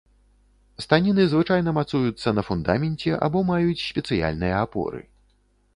Станіны 0.83 1.25
звычайна 1.33 1.73
мацуюцца 1.79 2.33
на 2.39 2.45
фундаменце 2.49 3.11
або 3.27 3.47
маюць 3.53 3.79
спецыяльныя 3.89 4.55
апоры. 4.65 4.99